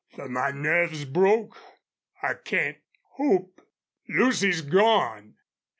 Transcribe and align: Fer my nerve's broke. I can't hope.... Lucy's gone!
Fer 0.15 0.27
my 0.27 0.49
nerve's 0.49 1.05
broke. 1.05 1.55
I 2.23 2.33
can't 2.33 2.79
hope.... 3.17 3.61
Lucy's 4.09 4.63
gone! 4.63 5.35